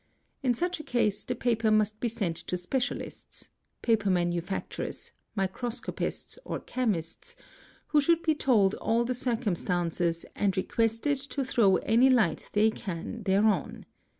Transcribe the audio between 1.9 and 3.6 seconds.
be sent to specialists